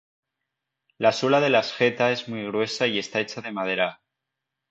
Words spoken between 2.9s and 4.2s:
está hecha de madera.